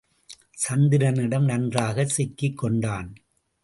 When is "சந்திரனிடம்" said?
0.67-1.43